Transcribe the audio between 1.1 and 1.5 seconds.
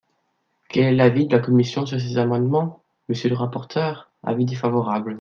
de la